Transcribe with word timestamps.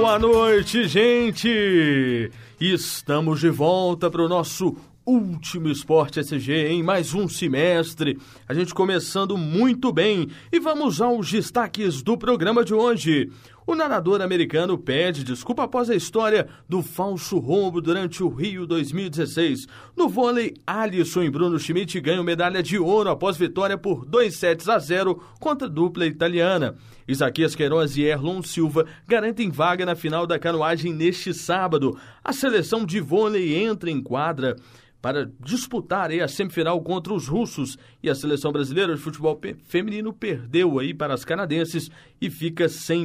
Boa 0.00 0.18
noite, 0.18 0.88
gente! 0.88 2.30
Estamos 2.60 3.40
de 3.40 3.50
volta 3.50 4.10
para 4.10 4.22
o 4.22 4.28
nosso 4.28 4.76
último 5.06 5.68
Esporte 5.68 6.20
SG 6.20 6.68
em 6.68 6.82
mais 6.82 7.14
um 7.14 7.26
semestre. 7.26 8.18
A 8.46 8.52
gente 8.52 8.74
começando 8.74 9.38
muito 9.38 9.92
bem 9.92 10.28
e 10.52 10.60
vamos 10.60 11.00
aos 11.00 11.30
destaques 11.30 12.02
do 12.02 12.18
programa 12.18 12.62
de 12.64 12.74
hoje. 12.74 13.30
O 13.68 13.74
nadador 13.74 14.22
americano 14.22 14.78
pede 14.78 15.22
desculpa 15.22 15.64
após 15.64 15.90
a 15.90 15.94
história 15.94 16.48
do 16.66 16.82
falso 16.82 17.38
rombo 17.38 17.82
durante 17.82 18.22
o 18.22 18.28
Rio 18.30 18.66
2016. 18.66 19.68
No 19.94 20.08
vôlei, 20.08 20.54
Alisson 20.66 21.24
e 21.24 21.28
Bruno 21.28 21.58
Schmidt 21.58 22.00
ganham 22.00 22.24
medalha 22.24 22.62
de 22.62 22.78
ouro 22.78 23.10
após 23.10 23.36
vitória 23.36 23.76
por 23.76 24.06
2 24.06 24.34
sets 24.34 24.70
a 24.70 24.78
0 24.78 25.22
contra 25.38 25.68
a 25.68 25.70
dupla 25.70 26.06
italiana. 26.06 26.76
Isaquias 27.06 27.54
Queiroz 27.54 27.94
e 27.98 28.04
Erlon 28.04 28.42
Silva 28.42 28.86
garantem 29.06 29.50
vaga 29.50 29.84
na 29.84 29.94
final 29.94 30.26
da 30.26 30.38
canoagem 30.38 30.94
neste 30.94 31.34
sábado. 31.34 31.94
A 32.24 32.32
seleção 32.32 32.86
de 32.86 33.00
vôlei 33.00 33.54
entra 33.54 33.90
em 33.90 34.02
quadra 34.02 34.56
para 35.00 35.30
disputar 35.40 36.10
a 36.10 36.28
semifinal 36.28 36.80
contra 36.82 37.12
os 37.12 37.28
russos 37.28 37.78
e 38.02 38.10
a 38.10 38.14
seleção 38.14 38.50
brasileira 38.50 38.94
de 38.94 39.00
futebol 39.00 39.40
feminino 39.64 40.12
perdeu 40.12 40.78
aí 40.78 40.92
para 40.92 41.14
as 41.14 41.24
canadenses 41.24 41.90
e 42.20 42.28
fica 42.28 42.68
sem 42.68 43.04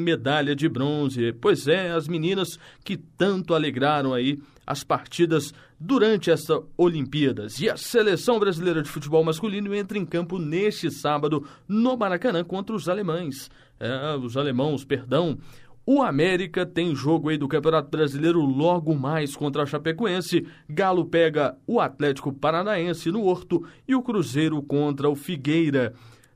medalha 0.53 0.55
de 0.55 0.69
bronze. 0.69 1.33
Pois 1.33 1.67
é, 1.67 1.91
as 1.91 2.07
meninas 2.07 2.57
que 2.83 2.95
tanto 2.95 3.53
alegraram 3.53 4.13
aí 4.13 4.39
as 4.65 4.83
partidas 4.83 5.53
durante 5.79 6.31
esta 6.31 6.61
Olimpíadas. 6.77 7.59
E 7.59 7.69
a 7.69 7.75
seleção 7.75 8.39
brasileira 8.39 8.81
de 8.81 8.89
futebol 8.89 9.23
masculino 9.23 9.75
entra 9.75 9.97
em 9.97 10.05
campo 10.05 10.39
neste 10.39 10.89
sábado 10.89 11.45
no 11.67 11.97
Maracanã 11.97 12.43
contra 12.43 12.75
os 12.75 12.87
alemães. 12.87 13.49
É, 13.79 14.15
os 14.15 14.37
alemãos, 14.37 14.85
perdão, 14.85 15.37
o 15.85 16.01
América 16.01 16.65
tem 16.65 16.95
jogo 16.95 17.27
aí 17.27 17.37
do 17.37 17.47
Campeonato 17.47 17.89
Brasileiro 17.89 18.39
logo 18.39 18.95
mais 18.95 19.35
contra 19.35 19.63
a 19.63 19.65
Chapecoense. 19.65 20.47
Galo 20.69 21.05
pega 21.05 21.57
o 21.67 21.81
Atlético 21.81 22.31
Paranaense 22.31 23.11
no 23.11 23.25
Horto 23.25 23.65
e 23.85 23.93
o 23.93 24.01
Cruzeiro 24.01 24.61
contra 24.61 25.09
o 25.09 25.15
Figueira. 25.15 25.93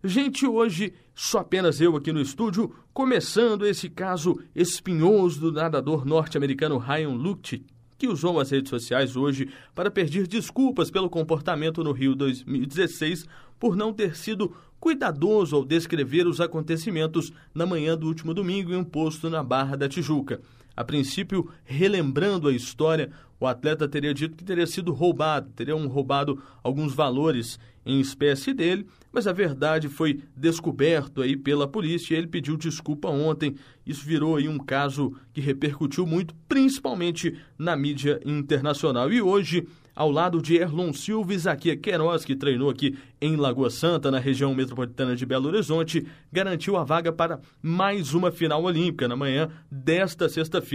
Gente, 0.07 0.47
hoje 0.47 0.93
só 1.13 1.39
apenas 1.39 1.81
eu 1.81 1.93
aqui 1.97 2.13
no 2.13 2.21
estúdio, 2.21 2.73
começando 2.93 3.67
esse 3.67 3.89
caso 3.89 4.39
espinhoso 4.55 5.41
do 5.41 5.51
nadador 5.51 6.05
norte-americano 6.05 6.77
Ryan 6.77 7.09
Lucht, 7.09 7.61
que 7.97 8.07
usou 8.07 8.39
as 8.39 8.49
redes 8.49 8.69
sociais 8.69 9.17
hoje 9.17 9.49
para 9.75 9.91
pedir 9.91 10.25
desculpas 10.25 10.89
pelo 10.89 11.09
comportamento 11.09 11.83
no 11.83 11.91
Rio 11.91 12.15
2016 12.15 13.25
por 13.59 13.75
não 13.75 13.91
ter 13.91 14.15
sido 14.15 14.55
cuidadoso 14.79 15.57
ao 15.57 15.65
descrever 15.65 16.25
os 16.25 16.39
acontecimentos 16.39 17.33
na 17.53 17.65
manhã 17.65 17.97
do 17.97 18.07
último 18.07 18.33
domingo 18.33 18.71
em 18.71 18.77
um 18.77 18.85
posto 18.85 19.29
na 19.29 19.43
Barra 19.43 19.75
da 19.75 19.89
Tijuca. 19.89 20.39
A 20.77 20.83
princípio, 20.83 21.49
relembrando 21.65 22.47
a 22.47 22.53
história, 22.53 23.09
o 23.39 23.47
atleta 23.47 23.87
teria 23.87 24.13
dito 24.13 24.35
que 24.35 24.43
teria 24.43 24.67
sido 24.67 24.93
roubado, 24.93 25.49
teriam 25.55 25.87
roubado 25.87 26.39
alguns 26.61 26.93
valores 26.93 27.59
em 27.83 27.99
espécie 27.99 28.53
dele, 28.53 28.85
mas 29.11 29.25
a 29.25 29.33
verdade 29.33 29.89
foi 29.89 30.21
descoberto 30.35 31.23
aí 31.23 31.35
pela 31.35 31.67
polícia 31.67 32.13
e 32.13 32.17
ele 32.17 32.27
pediu 32.27 32.55
desculpa 32.55 33.07
ontem. 33.07 33.55
Isso 33.87 34.05
virou 34.05 34.35
aí 34.35 34.47
um 34.47 34.59
caso 34.59 35.15
que 35.33 35.41
repercutiu 35.41 36.05
muito, 36.05 36.35
principalmente 36.47 37.35
na 37.57 37.75
mídia 37.75 38.19
internacional. 38.23 39.11
E 39.11 39.19
hoje 39.19 39.65
ao 39.97 40.11
lado 40.11 40.43
de 40.43 40.55
Erlon 40.55 40.93
Silva 40.93 41.33
e 41.33 41.39
Zaquia 41.39 41.75
Queiroz, 41.75 42.23
que 42.23 42.35
treinou 42.35 42.69
aqui 42.69 42.95
em 43.19 43.35
Lagoa 43.35 43.71
Santa, 43.71 44.11
na 44.11 44.19
região 44.19 44.53
metropolitana 44.53 45.15
de 45.15 45.25
Belo 45.25 45.47
Horizonte, 45.47 46.05
garantiu 46.31 46.77
a 46.77 46.83
vaga 46.83 47.11
para 47.11 47.39
mais 47.63 48.13
uma 48.13 48.31
final 48.31 48.63
olímpica 48.63 49.07
na 49.07 49.15
manhã 49.15 49.49
desta 49.71 50.29
sexta-feira. 50.29 50.66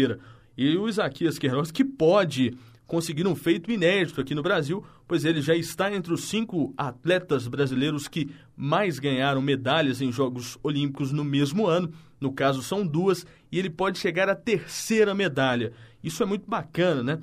E 0.57 0.77
o 0.77 0.89
Isaquias 0.89 1.39
Queiroz, 1.39 1.71
que 1.71 1.85
pode 1.85 2.57
conseguir 2.87 3.27
um 3.27 3.35
feito 3.35 3.71
inédito 3.71 4.21
aqui 4.21 4.35
no 4.35 4.43
Brasil, 4.43 4.85
pois 5.09 5.25
ele 5.25 5.41
já 5.41 5.55
está 5.55 5.93
entre 5.93 6.13
os 6.13 6.25
cinco 6.25 6.75
atletas 6.77 7.49
brasileiros 7.49 8.07
que 8.07 8.31
mais 8.57 8.99
ganharam 8.99 9.41
medalhas 9.41 10.01
em 10.01 10.13
Jogos 10.13 10.59
Olímpicos 10.63 11.11
no 11.11 11.25
mesmo 11.25 11.67
ano. 11.67 11.93
No 12.21 12.33
caso, 12.33 12.63
são 12.63 12.87
duas, 12.87 13.27
e 13.51 13.59
ele 13.59 13.71
pode 13.71 13.99
chegar 13.99 14.29
à 14.29 14.35
terceira 14.35 15.15
medalha. 15.15 15.73
Isso 16.05 16.23
é 16.23 16.27
muito 16.27 16.49
bacana, 16.49 17.03
né? 17.03 17.19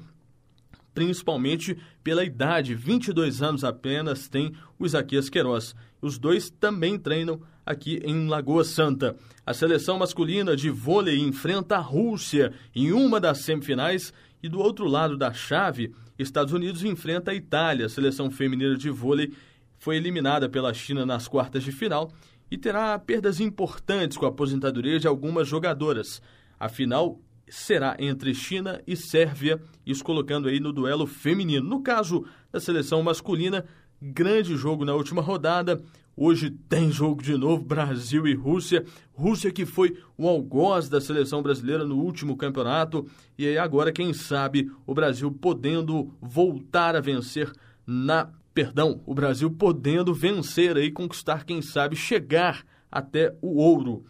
principalmente 1.00 1.78
pela 2.03 2.25
idade, 2.25 2.75
22 2.75 3.41
anos 3.41 3.63
apenas 3.63 4.28
tem 4.28 4.53
o 4.78 4.85
Isaquias 4.85 5.29
Queiroz. 5.29 5.74
Os 6.01 6.17
dois 6.17 6.49
também 6.49 6.97
treinam 6.97 7.41
aqui 7.65 7.99
em 8.03 8.27
Lagoa 8.27 8.63
Santa. 8.63 9.15
A 9.45 9.53
seleção 9.53 9.97
masculina 9.97 10.55
de 10.55 10.69
vôlei 10.69 11.19
enfrenta 11.19 11.75
a 11.75 11.81
Rússia 11.81 12.53
em 12.75 12.91
uma 12.91 13.19
das 13.19 13.39
semifinais 13.39 14.13
e 14.41 14.47
do 14.47 14.59
outro 14.59 14.87
lado 14.87 15.17
da 15.17 15.33
chave, 15.33 15.93
Estados 16.17 16.53
Unidos 16.53 16.83
enfrenta 16.83 17.31
a 17.31 17.35
Itália. 17.35 17.85
A 17.85 17.89
seleção 17.89 18.29
feminina 18.29 18.75
de 18.75 18.89
vôlei 18.89 19.33
foi 19.77 19.95
eliminada 19.95 20.49
pela 20.49 20.73
China 20.73 21.05
nas 21.05 21.27
quartas 21.27 21.63
de 21.63 21.71
final 21.71 22.11
e 22.51 22.57
terá 22.57 22.97
perdas 22.99 23.39
importantes 23.39 24.17
com 24.17 24.25
a 24.25 24.29
aposentadoria 24.29 24.99
de 24.99 25.07
algumas 25.07 25.47
jogadoras. 25.47 26.21
Afinal, 26.59 27.21
será 27.47 27.95
entre 27.99 28.33
China 28.33 28.81
e 28.85 28.95
Sérvia, 28.95 29.61
isso 29.85 30.03
colocando 30.03 30.47
aí 30.47 30.59
no 30.59 30.73
duelo 30.73 31.07
feminino. 31.07 31.67
No 31.67 31.81
caso 31.81 32.25
da 32.51 32.59
seleção 32.59 33.01
masculina, 33.01 33.66
grande 34.01 34.55
jogo 34.55 34.85
na 34.85 34.93
última 34.93 35.21
rodada. 35.21 35.81
Hoje 36.15 36.49
tem 36.49 36.91
jogo 36.91 37.23
de 37.23 37.37
novo, 37.37 37.63
Brasil 37.63 38.27
e 38.27 38.33
Rússia. 38.33 38.83
Rússia 39.13 39.51
que 39.51 39.65
foi 39.65 39.97
o 40.17 40.27
algoz 40.27 40.89
da 40.89 40.99
seleção 40.99 41.41
brasileira 41.41 41.85
no 41.85 41.97
último 41.97 42.35
campeonato. 42.35 43.07
E 43.37 43.47
aí 43.47 43.57
agora, 43.57 43.91
quem 43.91 44.13
sabe, 44.13 44.69
o 44.85 44.93
Brasil 44.93 45.31
podendo 45.31 46.13
voltar 46.21 46.95
a 46.95 47.01
vencer 47.01 47.51
na... 47.85 48.29
Perdão, 48.53 49.01
o 49.05 49.13
Brasil 49.13 49.49
podendo 49.49 50.13
vencer 50.13 50.75
aí, 50.75 50.91
conquistar, 50.91 51.45
quem 51.45 51.61
sabe, 51.61 51.95
chegar 51.95 52.66
até 52.91 53.33
o 53.41 53.57
ouro. 53.57 54.03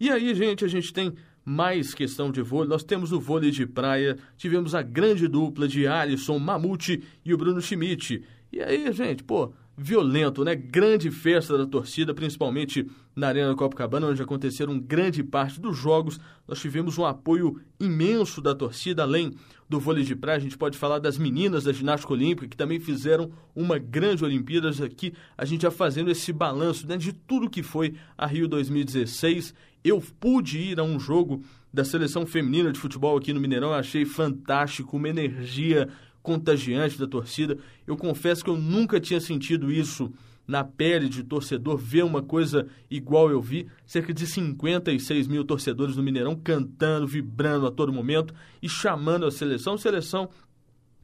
E 0.00 0.10
aí, 0.10 0.34
gente, 0.34 0.64
a 0.64 0.68
gente 0.68 0.92
tem 0.92 1.12
mais 1.44 1.94
questão 1.94 2.32
de 2.32 2.42
vôlei, 2.42 2.68
nós 2.68 2.82
temos 2.82 3.12
o 3.12 3.20
vôlei 3.20 3.50
de 3.50 3.66
praia, 3.66 4.16
tivemos 4.36 4.74
a 4.74 4.82
grande 4.82 5.28
dupla 5.28 5.68
de 5.68 5.86
Alisson 5.86 6.38
Mamute 6.38 7.02
e 7.24 7.32
o 7.32 7.36
Bruno 7.36 7.60
Schmidt. 7.60 8.24
E 8.52 8.60
aí, 8.60 8.92
gente, 8.92 9.24
pô, 9.24 9.50
violento, 9.76 10.44
né? 10.44 10.54
Grande 10.54 11.10
festa 11.10 11.56
da 11.56 11.66
torcida, 11.66 12.12
principalmente 12.12 12.86
na 13.16 13.28
Arena 13.28 13.54
Copacabana, 13.54 14.08
onde 14.08 14.20
aconteceram 14.20 14.78
grande 14.78 15.24
parte 15.24 15.58
dos 15.58 15.76
jogos. 15.76 16.20
Nós 16.46 16.60
tivemos 16.60 16.98
um 16.98 17.06
apoio 17.06 17.58
imenso 17.80 18.42
da 18.42 18.54
torcida, 18.54 19.02
além 19.02 19.32
do 19.70 19.80
vôlei 19.80 20.04
de 20.04 20.14
praia. 20.14 20.36
A 20.36 20.40
gente 20.40 20.58
pode 20.58 20.76
falar 20.76 20.98
das 20.98 21.16
meninas 21.16 21.64
da 21.64 21.72
ginástica 21.72 22.12
olímpica, 22.12 22.46
que 22.46 22.56
também 22.56 22.78
fizeram 22.78 23.32
uma 23.56 23.78
grande 23.78 24.22
Olimpíadas 24.22 24.82
aqui. 24.82 25.14
A 25.36 25.46
gente 25.46 25.62
já 25.62 25.70
fazendo 25.70 26.10
esse 26.10 26.30
balanço 26.30 26.86
né, 26.86 26.98
de 26.98 27.12
tudo 27.12 27.48
que 27.48 27.62
foi 27.62 27.94
a 28.18 28.26
Rio 28.26 28.46
2016. 28.46 29.54
Eu 29.82 30.02
pude 30.20 30.58
ir 30.58 30.78
a 30.78 30.82
um 30.82 31.00
jogo 31.00 31.42
da 31.72 31.84
seleção 31.84 32.26
feminina 32.26 32.70
de 32.70 32.78
futebol 32.78 33.16
aqui 33.16 33.32
no 33.32 33.40
Mineirão, 33.40 33.72
achei 33.72 34.04
fantástico, 34.04 34.98
uma 34.98 35.08
energia 35.08 35.88
contagiante 36.22 36.98
da 36.98 37.06
torcida. 37.06 37.58
Eu 37.86 37.96
confesso 37.96 38.44
que 38.44 38.50
eu 38.50 38.56
nunca 38.56 39.00
tinha 39.00 39.20
sentido 39.20 39.72
isso 39.72 40.12
na 40.46 40.64
pele 40.64 41.08
de 41.08 41.22
torcedor, 41.22 41.76
ver 41.76 42.04
uma 42.04 42.22
coisa 42.22 42.66
igual 42.90 43.30
eu 43.30 43.40
vi. 43.40 43.66
Cerca 43.86 44.12
de 44.12 44.26
56 44.26 45.28
mil 45.28 45.44
torcedores 45.44 45.96
do 45.96 46.02
Mineirão 46.02 46.34
cantando, 46.34 47.06
vibrando 47.06 47.66
a 47.66 47.70
todo 47.70 47.92
momento 47.92 48.34
e 48.60 48.68
chamando 48.68 49.26
a 49.26 49.30
seleção. 49.30 49.78
Seleção 49.78 50.28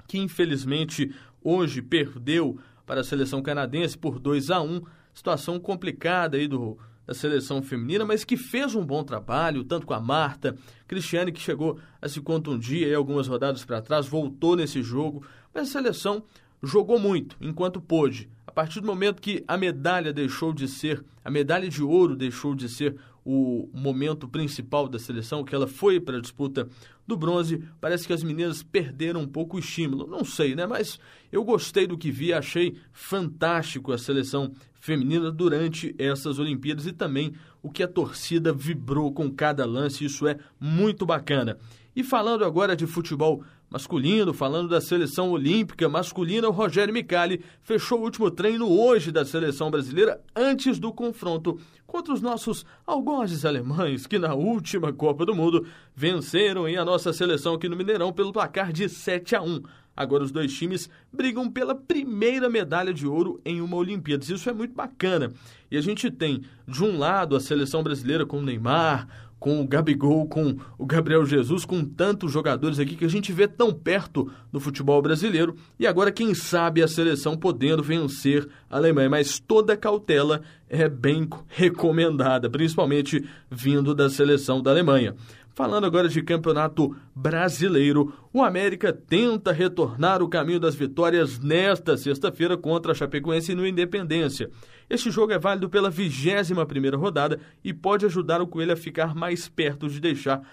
que 0.06 0.19
infelizmente 0.19 1.15
hoje 1.43 1.83
perdeu 1.83 2.59
para 2.87 3.03
a 3.03 3.05
seleção 3.05 3.43
canadense 3.43 3.97
por 3.97 4.19
2 4.19 4.50
a 4.50 4.61
1 4.61 4.82
Situação 5.19 5.59
complicada 5.59 6.37
aí 6.37 6.47
do, 6.47 6.79
da 7.08 7.14
seleção 7.14 7.62
feminina, 7.62 8.05
mas 8.05 8.22
que 8.22 8.37
fez 8.37 8.75
um 8.75 8.84
bom 8.84 9.02
trabalho, 9.02 9.64
tanto 9.64 9.87
com 9.87 9.94
a 9.94 10.00
Marta, 10.00 10.55
Cristiane, 10.87 11.32
que 11.32 11.40
chegou 11.40 11.81
a 12.02 12.06
se 12.06 12.20
contundir 12.20 12.87
aí 12.87 12.94
algumas 12.94 13.26
rodadas 13.26 13.64
para 13.64 13.81
trás, 13.81 14.06
voltou 14.06 14.55
nesse 14.55 14.82
jogo, 14.82 15.26
mas 15.55 15.70
a 15.70 15.72
seleção 15.72 16.22
jogou 16.62 16.99
muito 16.99 17.34
enquanto 17.40 17.81
pôde. 17.81 18.28
A 18.46 18.52
partir 18.52 18.81
do 18.81 18.87
momento 18.87 19.22
que 19.22 19.43
a 19.49 19.56
medalha 19.56 20.12
deixou 20.12 20.52
de 20.52 20.69
ser, 20.69 21.02
a 21.25 21.31
medalha 21.31 21.70
de 21.70 21.82
ouro 21.82 22.14
deixou 22.14 22.55
de 22.55 22.69
ser 22.69 22.94
o 23.25 23.70
momento 23.72 24.28
principal 24.28 24.87
da 24.87 24.99
seleção, 24.99 25.44
que 25.44 25.55
ela 25.55 25.66
foi 25.66 25.99
para 26.00 26.19
a 26.19 26.20
disputa 26.20 26.69
do 27.06 27.16
bronze, 27.16 27.62
parece 27.81 28.06
que 28.06 28.12
as 28.12 28.22
meninas 28.22 28.62
perderam 28.62 29.20
um 29.20 29.26
pouco 29.26 29.56
o 29.56 29.60
estímulo. 29.60 30.06
Não 30.06 30.25
sei, 30.25 30.55
né? 30.55 30.66
Mas 30.66 30.99
eu 31.32 31.43
gostei 31.43 31.87
do 31.87 31.96
que 31.96 32.10
vi, 32.10 32.34
achei 32.34 32.76
fantástico 32.93 33.93
a 33.93 33.99
seleção 33.99 34.52
feminina 34.79 35.31
durante 35.31 35.95
essas 35.99 36.39
Olimpíadas 36.39 36.87
e 36.87 36.93
também 36.93 37.35
o 37.63 37.71
que 37.71 37.83
a 37.83 37.89
torcida 37.89 38.53
vibrou 38.53 39.13
com 39.13 39.31
cada 39.31 39.65
lance, 39.67 40.05
isso 40.05 40.27
é 40.27 40.39
muito 40.61 41.05
bacana. 41.05 41.59
E 41.95 42.05
falando 42.05 42.45
agora 42.45 42.77
de 42.77 42.87
futebol 42.87 43.43
masculino, 43.70 44.32
falando 44.32 44.69
da 44.69 44.81
seleção 44.81 45.31
olímpica 45.31 45.88
masculina, 45.88 46.49
o 46.49 46.53
Rogério 46.53 46.93
Micali 46.93 47.43
fechou 47.62 48.00
o 48.00 48.05
último 48.05 48.31
treino 48.31 48.69
hoje 48.69 49.12
da 49.12 49.25
seleção 49.25 49.70
brasileira 49.70 50.20
antes 50.35 50.79
do 50.79 50.93
confronto 50.93 51.61
contra 51.87 52.12
os 52.12 52.20
nossos 52.20 52.65
algozes 52.87 53.44
alemães, 53.44 54.06
que 54.06 54.19
na 54.19 54.35
última 54.35 54.93
Copa 54.93 55.25
do 55.25 55.35
Mundo 55.35 55.67
venceram 55.94 56.69
em 56.69 56.76
a 56.76 56.85
nossa 56.85 57.12
seleção 57.12 57.55
aqui 57.55 57.69
no 57.69 57.76
Mineirão 57.76 58.12
pelo 58.12 58.32
placar 58.32 58.73
de 58.73 58.88
7 58.88 59.37
a 59.37 59.43
1. 59.43 59.62
Agora 59.99 60.23
os 60.23 60.31
dois 60.31 60.56
times 60.56 60.88
brigam 61.12 61.50
pela 61.50 61.75
primeira 61.75 62.49
medalha 62.49 62.94
de 62.94 63.05
ouro 63.05 63.41
em 63.44 63.61
uma 63.61 63.76
Olimpíadas. 63.76 64.29
Isso 64.29 64.49
é 64.49 64.53
muito 64.53 64.73
bacana. 64.73 65.32
E 65.69 65.76
a 65.76 65.81
gente 65.81 66.09
tem, 66.09 66.44
de 66.69 66.85
um 66.85 66.97
lado, 66.97 67.35
a 67.35 67.41
seleção 67.41 67.82
brasileira 67.82 68.25
com 68.25 68.41
Neymar, 68.41 69.09
com 69.38 69.61
o 69.61 69.67
Gabigol, 69.67 70.26
com 70.26 70.56
o 70.76 70.87
Gabriel 70.87 71.25
Jesus, 71.25 71.64
com 71.64 71.85
tantos 71.85 72.32
jogadores 72.32 72.79
aqui 72.79 72.96
que 72.96 73.05
a 73.05 73.08
gente 73.08 73.32
vê 73.32 73.46
tão 73.46 73.73
perto 73.73 74.31
do 74.52 74.58
futebol 74.58 75.00
brasileiro. 75.00 75.56
E 75.79 75.87
agora, 75.87 76.12
quem 76.12 76.35
sabe, 76.35 76.82
a 76.82 76.88
seleção 76.88 77.37
podendo 77.37 77.82
vencer 77.82 78.49
a 78.69 78.76
Alemanha. 78.76 79.11
Mas 79.11 79.38
toda 79.38 79.76
cautela 79.76 80.43
é 80.69 80.88
bem 80.88 81.29
recomendada, 81.46 82.50
principalmente 82.50 83.25
vindo 83.50 83.94
da 83.94 84.11
seleção 84.11 84.62
da 84.62 84.70
Alemanha. 84.70 85.14
Falando 85.58 85.87
agora 85.87 86.08
de 86.08 86.22
campeonato 86.22 86.94
brasileiro, 87.12 88.14
o 88.32 88.44
América 88.44 88.93
tenta 88.93 89.50
retornar 89.50 90.22
o 90.22 90.28
caminho 90.28 90.60
das 90.60 90.76
vitórias 90.76 91.40
nesta 91.40 91.96
sexta-feira 91.96 92.56
contra 92.56 92.93
a 92.93 92.94
Chapecoense 92.94 93.56
no 93.56 93.66
Independência. 93.66 94.50
Este 94.88 95.10
jogo 95.10 95.32
é 95.32 95.38
válido 95.38 95.69
pela 95.69 95.90
21 95.90 96.64
primeira 96.64 96.96
rodada 96.96 97.40
e 97.64 97.75
pode 97.75 98.06
ajudar 98.06 98.40
o 98.40 98.46
Coelho 98.46 98.72
a 98.72 98.76
ficar 98.76 99.16
mais 99.16 99.49
perto 99.49 99.88
de 99.88 99.99
deixar 99.99 100.49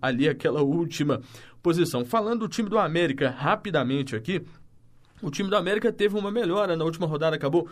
ali 0.00 0.26
aquela 0.26 0.62
última 0.62 1.20
posição. 1.62 2.02
Falando 2.02 2.40
do 2.40 2.48
time 2.48 2.70
do 2.70 2.78
América 2.78 3.28
rapidamente 3.28 4.16
aqui, 4.16 4.40
o 5.20 5.30
time 5.30 5.50
do 5.50 5.56
América 5.56 5.92
teve 5.92 6.16
uma 6.16 6.30
melhora 6.30 6.74
na 6.74 6.84
última 6.86 7.06
rodada, 7.06 7.36
acabou 7.36 7.68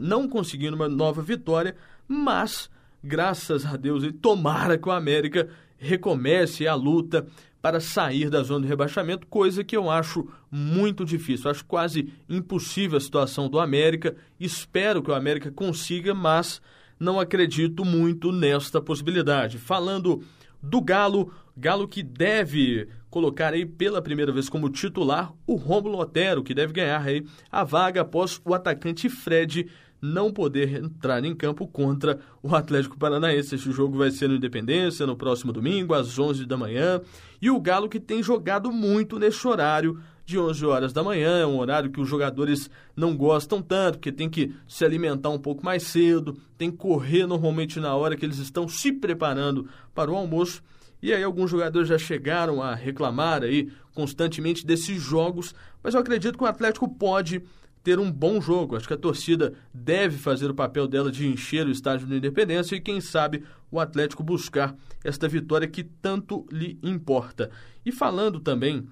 não 0.00 0.28
conseguindo 0.28 0.74
uma 0.74 0.88
nova 0.88 1.22
vitória, 1.22 1.76
mas 2.08 2.68
graças 3.00 3.64
a 3.64 3.76
Deus 3.76 4.02
e 4.02 4.10
tomara 4.10 4.76
que 4.76 4.88
o 4.88 4.90
América 4.90 5.48
recomece 5.78 6.66
a 6.66 6.74
luta 6.74 7.26
para 7.60 7.80
sair 7.80 8.30
da 8.30 8.42
zona 8.42 8.62
de 8.62 8.68
rebaixamento, 8.68 9.26
coisa 9.26 9.64
que 9.64 9.76
eu 9.76 9.90
acho 9.90 10.28
muito 10.50 11.04
difícil. 11.04 11.50
Acho 11.50 11.64
quase 11.64 12.12
impossível 12.28 12.96
a 12.96 13.00
situação 13.00 13.48
do 13.48 13.58
América. 13.58 14.16
Espero 14.38 15.02
que 15.02 15.10
o 15.10 15.14
América 15.14 15.50
consiga, 15.50 16.14
mas 16.14 16.62
não 16.98 17.18
acredito 17.18 17.84
muito 17.84 18.30
nesta 18.32 18.80
possibilidade. 18.80 19.58
Falando 19.58 20.22
do 20.62 20.80
Galo, 20.80 21.32
Galo 21.56 21.88
que 21.88 22.02
deve 22.02 22.88
colocar 23.10 23.52
aí 23.52 23.64
pela 23.64 24.02
primeira 24.02 24.32
vez 24.32 24.48
como 24.48 24.70
titular 24.70 25.32
o 25.46 25.54
Rômulo 25.56 25.98
Otero, 25.98 26.42
que 26.42 26.54
deve 26.54 26.72
ganhar 26.72 27.02
aí 27.02 27.24
a 27.50 27.64
vaga 27.64 28.02
após 28.02 28.40
o 28.44 28.54
atacante 28.54 29.08
Fred 29.08 29.68
não 30.00 30.32
poder 30.32 30.82
entrar 30.82 31.24
em 31.24 31.34
campo 31.34 31.66
contra 31.66 32.18
o 32.42 32.54
Atlético 32.54 32.98
Paranaense. 32.98 33.54
Este 33.54 33.72
jogo 33.72 33.98
vai 33.98 34.10
ser 34.10 34.28
no 34.28 34.36
Independência 34.36 35.06
no 35.06 35.16
próximo 35.16 35.52
domingo, 35.52 35.94
às 35.94 36.18
11 36.18 36.46
da 36.46 36.56
manhã. 36.56 37.00
E 37.40 37.50
o 37.50 37.60
Galo 37.60 37.88
que 37.88 38.00
tem 38.00 38.22
jogado 38.22 38.72
muito 38.72 39.18
neste 39.18 39.46
horário 39.46 40.00
de 40.28 40.38
11 40.38 40.66
horas 40.66 40.92
da 40.92 41.02
manhã, 41.02 41.38
é 41.38 41.46
um 41.46 41.58
horário 41.58 41.90
que 41.90 42.02
os 42.02 42.06
jogadores 42.06 42.68
não 42.94 43.16
gostam 43.16 43.62
tanto, 43.62 43.94
porque 43.94 44.12
tem 44.12 44.28
que 44.28 44.54
se 44.68 44.84
alimentar 44.84 45.30
um 45.30 45.38
pouco 45.38 45.64
mais 45.64 45.84
cedo, 45.84 46.36
tem 46.58 46.70
que 46.70 46.76
correr 46.76 47.26
normalmente 47.26 47.80
na 47.80 47.94
hora 47.96 48.14
que 48.14 48.26
eles 48.26 48.36
estão 48.36 48.68
se 48.68 48.92
preparando 48.92 49.66
para 49.94 50.10
o 50.10 50.14
almoço. 50.14 50.62
E 51.00 51.14
aí 51.14 51.24
alguns 51.24 51.50
jogadores 51.50 51.88
já 51.88 51.96
chegaram 51.96 52.60
a 52.60 52.74
reclamar 52.74 53.42
aí 53.42 53.72
constantemente 53.94 54.66
desses 54.66 55.00
jogos, 55.00 55.54
mas 55.82 55.94
eu 55.94 56.00
acredito 56.00 56.36
que 56.36 56.44
o 56.44 56.46
Atlético 56.46 56.86
pode 56.86 57.42
ter 57.82 57.98
um 57.98 58.10
bom 58.10 58.40
jogo. 58.40 58.76
Acho 58.76 58.88
que 58.88 58.94
a 58.94 58.98
torcida 58.98 59.54
deve 59.72 60.18
fazer 60.18 60.50
o 60.50 60.54
papel 60.54 60.86
dela 60.86 61.10
de 61.10 61.26
encher 61.26 61.66
o 61.66 61.70
estádio 61.70 62.06
do 62.06 62.16
Independência 62.16 62.76
e, 62.76 62.80
quem 62.80 63.00
sabe, 63.00 63.44
o 63.70 63.80
Atlético 63.80 64.22
buscar 64.22 64.76
esta 65.04 65.28
vitória 65.28 65.68
que 65.68 65.84
tanto 65.84 66.46
lhe 66.50 66.78
importa. 66.82 67.50
E 67.84 67.92
falando 67.92 68.40
também 68.40 68.86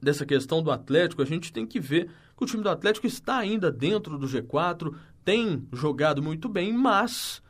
dessa 0.00 0.24
questão 0.24 0.62
do 0.62 0.70
Atlético, 0.70 1.22
a 1.22 1.26
gente 1.26 1.52
tem 1.52 1.66
que 1.66 1.80
ver 1.80 2.08
que 2.36 2.44
o 2.44 2.46
time 2.46 2.62
do 2.62 2.68
Atlético 2.68 3.06
está 3.06 3.38
ainda 3.38 3.70
dentro 3.70 4.18
do 4.18 4.26
G4, 4.26 4.94
tem 5.24 5.66
jogado 5.72 6.22
muito 6.22 6.48
bem, 6.48 6.72
mas 6.72 7.42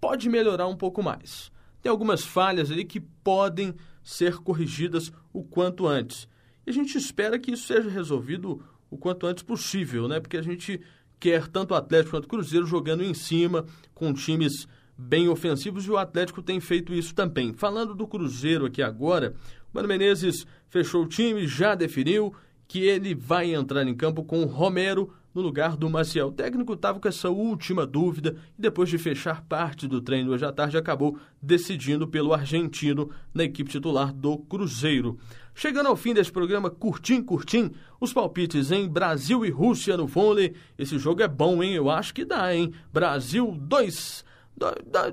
pode 0.00 0.28
melhorar 0.28 0.66
um 0.66 0.76
pouco 0.76 1.02
mais. 1.02 1.50
Tem 1.82 1.90
algumas 1.90 2.24
falhas 2.24 2.70
ali 2.70 2.84
que 2.84 3.00
podem 3.00 3.74
ser 4.02 4.36
corrigidas 4.38 5.12
o 5.32 5.42
quanto 5.42 5.86
antes. 5.86 6.28
E 6.66 6.70
a 6.70 6.72
gente 6.72 6.96
espera 6.96 7.38
que 7.38 7.52
isso 7.52 7.66
seja 7.66 7.88
resolvido 7.88 8.62
o 8.90 8.98
quanto 8.98 9.26
antes 9.26 9.42
possível, 9.42 10.08
né? 10.08 10.20
Porque 10.20 10.36
a 10.36 10.42
gente 10.42 10.80
quer 11.18 11.46
tanto 11.46 11.72
o 11.72 11.76
Atlético 11.76 12.16
quanto 12.16 12.24
o 12.24 12.28
Cruzeiro 12.28 12.66
jogando 12.66 13.04
em 13.04 13.14
cima, 13.14 13.64
com 13.94 14.12
times 14.12 14.66
bem 14.96 15.28
ofensivos, 15.28 15.86
e 15.86 15.90
o 15.90 15.96
Atlético 15.96 16.42
tem 16.42 16.60
feito 16.60 16.92
isso 16.92 17.14
também. 17.14 17.52
Falando 17.52 17.94
do 17.94 18.06
Cruzeiro 18.06 18.66
aqui 18.66 18.82
agora, 18.82 19.34
o 19.72 19.76
Mano 19.76 19.88
Menezes 19.88 20.46
fechou 20.68 21.04
o 21.04 21.08
time, 21.08 21.46
já 21.46 21.74
definiu 21.74 22.34
que 22.66 22.80
ele 22.80 23.14
vai 23.14 23.54
entrar 23.54 23.86
em 23.86 23.94
campo 23.94 24.22
com 24.24 24.42
o 24.42 24.46
Romero 24.46 25.12
no 25.34 25.40
lugar 25.40 25.76
do 25.76 25.88
Maciel. 25.88 26.28
O 26.28 26.32
técnico 26.32 26.72
estava 26.74 26.98
com 27.00 27.08
essa 27.08 27.30
última 27.30 27.86
dúvida 27.86 28.36
e 28.58 28.62
depois 28.62 28.88
de 28.88 28.98
fechar 28.98 29.42
parte 29.42 29.86
do 29.86 30.00
treino 30.00 30.32
hoje 30.32 30.44
à 30.44 30.52
tarde 30.52 30.76
acabou 30.76 31.18
decidindo 31.40 32.06
pelo 32.06 32.32
argentino 32.32 33.10
na 33.32 33.44
equipe 33.44 33.70
titular 33.70 34.12
do 34.12 34.38
Cruzeiro. 34.38 35.18
Chegando 35.54 35.88
ao 35.88 35.96
fim 35.96 36.14
desse 36.14 36.32
programa 36.32 36.70
curtim, 36.70 37.22
curtim, 37.22 37.70
os 38.00 38.12
palpites 38.12 38.70
em 38.70 38.88
Brasil 38.88 39.44
e 39.44 39.50
Rússia 39.50 39.96
no 39.96 40.06
vôlei. 40.06 40.54
Esse 40.78 40.98
jogo 40.98 41.22
é 41.22 41.28
bom, 41.28 41.62
hein? 41.62 41.74
Eu 41.74 41.90
acho 41.90 42.14
que 42.14 42.24
dá, 42.24 42.54
hein? 42.54 42.72
Brasil 42.92 43.54
2, 43.60 44.24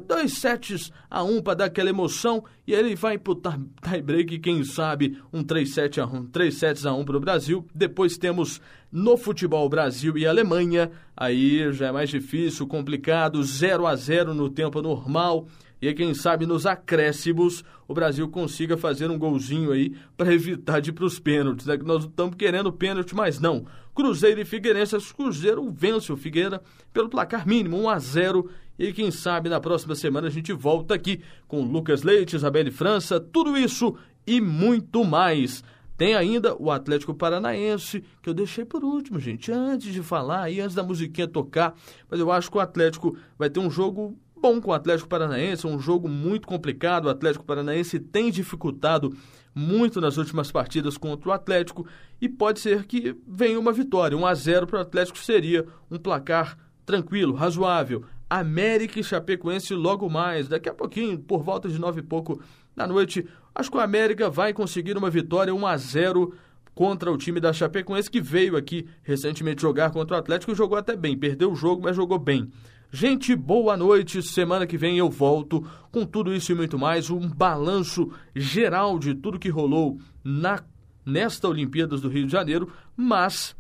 dois 0.06 0.34
sets 0.34 0.92
a 1.10 1.24
um 1.24 1.42
para 1.42 1.54
dar 1.56 1.66
aquela 1.66 1.90
emoção 1.90 2.44
e 2.66 2.74
ele 2.74 2.96
vai 2.96 3.18
pro 3.18 3.36
tie 3.36 4.02
break, 4.02 4.40
quem 4.40 4.64
sabe 4.64 5.18
um 5.32 5.44
3 5.44 5.74
sets 5.74 6.00
a 6.00 6.06
1, 6.06 6.26
3 6.28 6.54
sets 6.54 6.86
a 6.86 6.94
1 6.94 7.06
para 7.06 7.18
o 7.18 7.22
Brasil. 7.22 7.66
Depois 7.74 8.18
temos 8.18 8.62
no 8.92 9.16
futebol 9.16 9.68
Brasil 9.70 10.18
e 10.18 10.28
Alemanha, 10.28 10.92
aí 11.16 11.72
já 11.72 11.88
é 11.88 11.92
mais 11.92 12.10
difícil, 12.10 12.68
complicado, 12.68 13.42
0 13.42 13.88
a 13.88 13.96
0 13.96 14.34
no 14.34 14.50
tempo 14.50 14.82
normal. 14.82 15.48
E 15.82 15.94
quem 15.94 16.14
sabe 16.14 16.46
nos 16.46 16.66
acréscimos 16.66 17.64
o 17.88 17.94
Brasil 17.94 18.28
consiga 18.28 18.76
fazer 18.76 19.10
um 19.10 19.18
golzinho 19.18 19.72
aí 19.72 19.96
para 20.16 20.34
evitar 20.34 20.80
de 20.80 20.90
ir 20.90 20.94
para 20.94 21.06
os 21.06 21.20
pênaltis. 21.20 21.68
É 21.68 21.78
que 21.78 21.86
nós 21.86 22.04
estamos 22.04 22.36
querendo 22.36 22.72
pênalti, 22.72 23.16
mas 23.16 23.40
não. 23.40 23.66
Cruzeiro 23.96 24.42
e 24.42 24.46
Figueirense, 24.46 24.98
Cruzeiro 25.14 25.72
vence 25.72 26.12
o 26.12 26.18
Figueira 26.18 26.62
pelo 26.94 27.10
placar 27.10 27.48
mínimo, 27.48 27.78
1 27.82 27.90
a 27.90 28.00
0 28.00 28.50
e 28.78 28.94
quem 28.94 29.10
sabe 29.10 29.50
na 29.50 29.60
próxima 29.60 29.96
semana 29.96 30.28
a 30.28 30.32
gente 30.32 30.54
volta 30.54 30.94
aqui 30.94 31.22
com 31.48 31.64
Lucas 31.64 32.04
Leite, 32.04 32.36
Isabelle 32.36 32.70
França, 32.70 33.20
tudo 33.20 33.58
isso 33.58 33.96
e 34.26 34.40
muito 34.40 35.04
mais. 35.04 35.64
Tem 35.98 36.14
ainda 36.14 36.56
o 36.62 36.70
Atlético 36.70 37.16
Paranaense, 37.16 38.04
que 38.22 38.30
eu 38.30 38.36
deixei 38.36 38.64
por 38.64 38.84
último, 38.84 39.20
gente, 39.20 39.52
antes 39.52 39.92
de 39.92 40.04
falar 40.04 40.52
e 40.52 40.60
antes 40.60 40.76
da 40.76 40.84
musiquinha 40.84 41.28
tocar. 41.28 41.74
Mas 42.08 42.20
eu 42.20 42.32
acho 42.32 42.52
que 42.52 42.58
o 42.58 42.62
Atlético 42.62 43.18
vai 43.36 43.50
ter 43.50 43.60
um 43.60 43.72
jogo 43.72 44.16
com 44.62 44.72
o 44.72 44.74
Atlético 44.74 45.10
Paranaense, 45.10 45.68
um 45.68 45.80
jogo 45.80 46.08
muito 46.08 46.48
complicado. 46.48 47.06
O 47.06 47.10
Atlético 47.10 47.46
Paranaense 47.46 48.00
tem 48.00 48.32
dificultado 48.32 49.16
muito 49.54 50.00
nas 50.00 50.18
últimas 50.18 50.52
partidas 50.52 50.98
contra 50.98 51.30
o 51.30 51.32
Atlético 51.32 51.86
e 52.22 52.30
pode 52.30 52.60
ser 52.60 52.86
que 52.86 53.16
venha 53.28 53.60
uma 53.60 53.74
vitória. 53.74 54.18
1 54.18 54.26
a 54.26 54.34
0 54.34 54.68
para 54.68 54.80
o 54.80 54.82
Atlético 54.82 55.18
seria 55.18 55.66
um 55.92 55.98
placar 55.98 56.58
tranquilo, 56.86 57.34
razoável. 57.34 58.06
América 58.30 59.00
e 59.00 59.04
Chapecoense 59.04 59.74
logo 59.74 60.10
mais, 60.10 60.48
daqui 60.48 60.70
a 60.70 60.74
pouquinho, 60.74 61.20
por 61.20 61.44
volta 61.44 61.68
de 61.70 61.80
nove 61.80 62.00
e 62.00 62.04
pouco 62.04 62.42
da 62.76 62.86
noite. 62.86 63.26
Acho 63.54 63.72
que 63.72 63.78
o 63.78 63.82
América 63.82 64.30
vai 64.30 64.54
conseguir 64.54 64.98
uma 64.98 65.10
vitória 65.10 65.54
1 65.54 65.66
a 65.66 65.78
0 65.78 66.34
contra 66.76 67.12
o 67.12 67.18
time 67.18 67.40
da 67.40 67.52
Chapecoense, 67.52 68.12
que 68.12 68.22
veio 68.22 68.56
aqui 68.56 68.88
recentemente 69.02 69.64
jogar 69.64 69.90
contra 69.90 70.16
o 70.16 70.20
Atlético 70.20 70.52
e 70.52 70.56
jogou 70.56 70.78
até 70.78 70.96
bem. 70.96 71.18
Perdeu 71.18 71.52
o 71.52 71.56
jogo, 71.56 71.82
mas 71.82 71.96
jogou 71.96 72.20
bem. 72.20 72.52
Gente, 72.92 73.36
boa 73.36 73.76
noite. 73.76 74.24
Semana 74.24 74.66
que 74.66 74.78
vem 74.78 74.98
eu 74.98 75.10
volto 75.10 75.66
com 75.92 76.06
tudo 76.06 76.34
isso 76.34 76.52
e 76.52 76.56
muito 76.56 76.80
mais. 76.80 77.10
Um 77.10 77.28
balanço 77.28 78.12
geral 78.34 78.98
de 78.98 79.14
tudo 79.14 79.40
que 79.40 79.50
rolou 79.50 80.00
na, 80.24 80.64
nesta 81.06 81.50
Olimpíadas 81.50 82.02
do 82.02 82.10
Rio 82.10 82.26
de 82.26 82.32
Janeiro. 82.32 82.72
Mas 82.96 83.56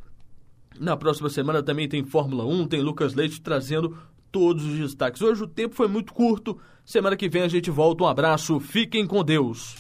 na 0.80 0.96
próxima 0.96 1.30
semana 1.30 1.62
também 1.62 1.90
tem 1.90 2.06
Fórmula 2.06 2.46
1, 2.46 2.68
tem 2.68 2.82
Lucas 2.82 3.14
Leite 3.14 3.42
trazendo 3.42 3.98
todos 4.32 4.64
os 4.66 4.78
destaques. 4.78 5.22
Hoje 5.22 5.44
o 5.44 5.48
tempo 5.48 5.76
foi 5.76 5.88
muito 5.88 6.14
curto. 6.14 6.58
Semana 6.86 7.18
que 7.18 7.28
vem 7.28 7.42
a 7.42 7.48
gente 7.50 7.70
volta. 7.70 8.06
Um 8.06 8.08
abraço, 8.08 8.60
fiquem 8.62 9.06
com 9.06 9.24
Deus. 9.24 9.76